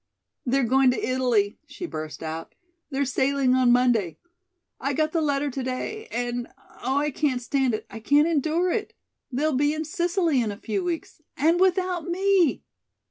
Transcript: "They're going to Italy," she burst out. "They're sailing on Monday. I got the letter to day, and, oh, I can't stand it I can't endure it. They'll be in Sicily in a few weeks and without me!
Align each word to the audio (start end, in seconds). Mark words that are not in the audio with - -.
"They're 0.47 0.63
going 0.63 0.89
to 0.89 1.07
Italy," 1.07 1.59
she 1.67 1.85
burst 1.85 2.23
out. 2.23 2.55
"They're 2.89 3.05
sailing 3.05 3.53
on 3.53 3.71
Monday. 3.71 4.17
I 4.79 4.93
got 4.93 5.11
the 5.11 5.21
letter 5.21 5.51
to 5.51 5.61
day, 5.61 6.07
and, 6.11 6.47
oh, 6.81 6.97
I 6.97 7.11
can't 7.11 7.39
stand 7.39 7.75
it 7.75 7.85
I 7.87 7.99
can't 7.99 8.27
endure 8.27 8.71
it. 8.71 8.95
They'll 9.31 9.53
be 9.53 9.75
in 9.75 9.85
Sicily 9.85 10.41
in 10.41 10.51
a 10.51 10.57
few 10.57 10.83
weeks 10.83 11.21
and 11.37 11.59
without 11.59 12.07
me! 12.07 12.63